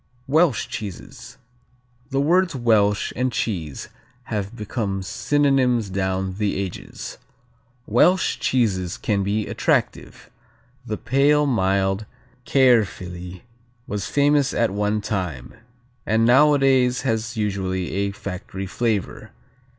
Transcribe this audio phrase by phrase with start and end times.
[0.25, 1.37] Welsh cheeses
[2.09, 3.89] The words Welsh and cheese
[4.23, 7.19] have become synonyms down the ages.
[7.85, 10.31] Welsh "cheeses can be attractive:
[10.87, 12.07] the pale, mild
[12.47, 13.43] Caerphilly
[13.85, 15.53] was famous at one time,
[16.03, 19.29] and nowadays has usually a factory flavor.